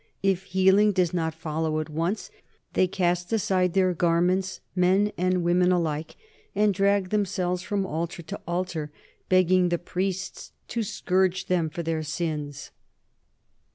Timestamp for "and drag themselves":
6.55-7.61